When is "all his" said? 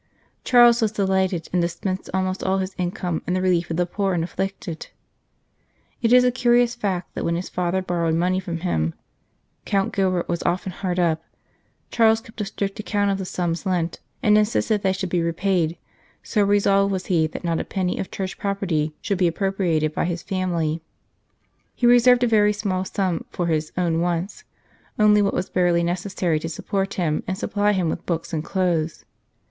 2.43-2.73